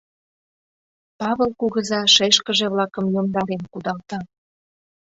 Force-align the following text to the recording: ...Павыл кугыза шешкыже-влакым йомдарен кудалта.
...Павыл 1.19 1.51
кугыза 1.59 2.01
шешкыже-влакым 2.15 3.05
йомдарен 3.13 3.63
кудалта. 3.71 4.19